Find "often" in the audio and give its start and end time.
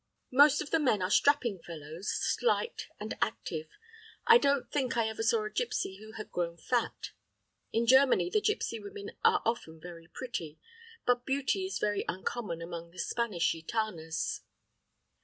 9.45-9.79